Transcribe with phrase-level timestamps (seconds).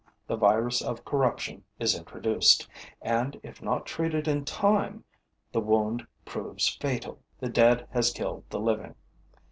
[0.25, 2.67] The virus of corruption is introduced;
[3.03, 5.03] and, if not treated in time,
[5.51, 7.19] the wound proves fatal.
[7.39, 8.95] The dead has killed the living.